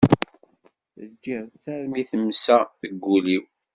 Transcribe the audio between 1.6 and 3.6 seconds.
armi temsa deg ul-iw.